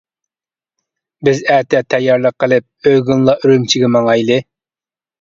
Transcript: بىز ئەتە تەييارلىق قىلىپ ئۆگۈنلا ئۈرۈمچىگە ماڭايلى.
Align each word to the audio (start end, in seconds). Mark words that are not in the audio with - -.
بىز 1.29 1.43
ئەتە 1.57 1.83
تەييارلىق 1.95 2.39
قىلىپ 2.47 2.91
ئۆگۈنلا 2.95 3.39
ئۈرۈمچىگە 3.45 3.95
ماڭايلى. 4.01 4.45